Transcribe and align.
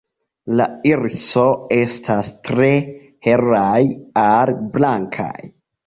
La 0.59 0.65
iriso 0.91 1.43
estas 1.77 2.33
tre 2.49 2.73
helaj 3.31 3.79
al 4.27 4.57
blankaj. 4.77 5.35